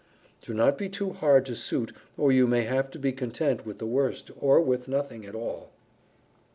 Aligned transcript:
_Do 0.41 0.55
not 0.55 0.79
be 0.79 0.89
too 0.89 1.11
hard 1.13 1.45
to 1.45 1.53
suit 1.55 1.93
or 2.17 2.31
you 2.31 2.47
may 2.47 2.63
have 2.63 2.89
to 2.89 2.97
be 2.97 3.11
content 3.11 3.67
with 3.67 3.77
the 3.77 3.85
worst 3.85 4.31
or 4.39 4.59
with 4.59 4.87
nothing 4.87 5.27
at 5.27 5.35
all. 5.35 5.69